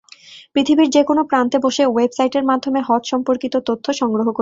পৃথিবীর 0.55 0.87
যেকোনো 0.89 1.21
প্রান্তে 1.23 1.57
বসে 1.59 1.83
ওয়েবসাইটের 1.87 2.43
মাধ্যমে 2.43 2.79
হজ-সম্পর্কিত 2.81 3.53
তথ্য 3.69 3.85
সংগ্রহ 3.93 4.27
করতে 4.27 4.31
পারেন। 4.35 4.39